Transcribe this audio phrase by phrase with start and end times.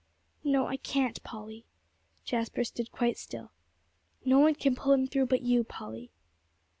[0.43, 1.67] "No, I can't, Polly."
[2.25, 3.51] Jasper stood quite still.
[4.25, 6.09] "No one can pull him through, but you, Polly."